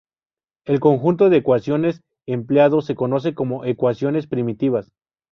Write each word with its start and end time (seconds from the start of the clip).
El 0.65 0.79
conjunto 0.79 1.29
de 1.29 1.37
ecuaciones 1.37 2.01
empleado 2.25 2.81
se 2.81 2.95
conoce 2.95 3.35
como 3.35 3.65
"ecuaciones 3.65 4.25
primitivas". 4.25 4.91